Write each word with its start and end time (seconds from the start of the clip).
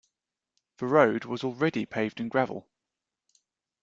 The 0.79 0.87
road 0.87 1.25
was 1.25 1.43
already 1.43 1.85
paved 1.85 2.19
in 2.19 2.27
gravel. 2.27 2.67